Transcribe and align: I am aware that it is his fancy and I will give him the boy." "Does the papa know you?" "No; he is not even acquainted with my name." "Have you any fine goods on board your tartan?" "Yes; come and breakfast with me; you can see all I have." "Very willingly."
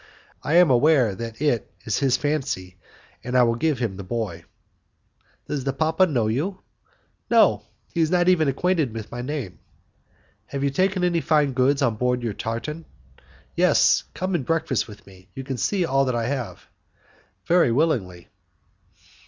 I 0.41 0.55
am 0.55 0.71
aware 0.71 1.13
that 1.13 1.39
it 1.43 1.71
is 1.85 1.99
his 1.99 2.17
fancy 2.17 2.75
and 3.23 3.37
I 3.37 3.43
will 3.43 3.53
give 3.53 3.77
him 3.77 3.97
the 3.97 4.03
boy." 4.03 4.45
"Does 5.47 5.63
the 5.63 5.73
papa 5.73 6.07
know 6.07 6.25
you?" 6.25 6.61
"No; 7.29 7.67
he 7.93 8.01
is 8.01 8.09
not 8.09 8.27
even 8.27 8.47
acquainted 8.47 8.95
with 8.95 9.11
my 9.11 9.21
name." 9.21 9.59
"Have 10.47 10.63
you 10.63 10.71
any 10.75 11.21
fine 11.21 11.53
goods 11.53 11.83
on 11.83 11.97
board 11.97 12.23
your 12.23 12.33
tartan?" 12.33 12.85
"Yes; 13.55 14.03
come 14.15 14.33
and 14.33 14.43
breakfast 14.43 14.87
with 14.87 15.05
me; 15.05 15.29
you 15.35 15.43
can 15.43 15.57
see 15.57 15.85
all 15.85 16.09
I 16.15 16.25
have." 16.25 16.65
"Very 17.45 17.71
willingly." 17.71 18.27